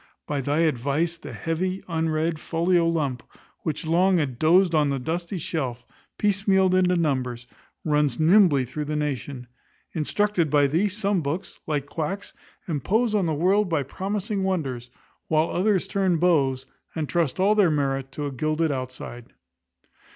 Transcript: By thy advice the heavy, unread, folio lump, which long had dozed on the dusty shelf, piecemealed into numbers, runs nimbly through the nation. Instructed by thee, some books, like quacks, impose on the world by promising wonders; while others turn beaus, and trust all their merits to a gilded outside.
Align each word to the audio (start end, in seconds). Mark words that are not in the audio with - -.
By 0.25 0.41
thy 0.41 0.61
advice 0.61 1.19
the 1.19 1.31
heavy, 1.31 1.83
unread, 1.87 2.39
folio 2.39 2.87
lump, 2.87 3.21
which 3.59 3.85
long 3.85 4.17
had 4.17 4.39
dozed 4.39 4.73
on 4.73 4.89
the 4.89 4.97
dusty 4.97 5.37
shelf, 5.37 5.85
piecemealed 6.17 6.73
into 6.73 6.95
numbers, 6.95 7.45
runs 7.85 8.19
nimbly 8.19 8.65
through 8.65 8.85
the 8.85 8.95
nation. 8.95 9.45
Instructed 9.93 10.49
by 10.49 10.65
thee, 10.65 10.89
some 10.89 11.21
books, 11.21 11.59
like 11.67 11.85
quacks, 11.85 12.33
impose 12.67 13.13
on 13.13 13.27
the 13.27 13.33
world 13.35 13.69
by 13.69 13.83
promising 13.83 14.41
wonders; 14.43 14.89
while 15.27 15.51
others 15.51 15.85
turn 15.85 16.17
beaus, 16.17 16.65
and 16.95 17.07
trust 17.07 17.39
all 17.39 17.53
their 17.53 17.69
merits 17.69 18.09
to 18.13 18.25
a 18.25 18.31
gilded 18.31 18.71
outside. 18.71 19.27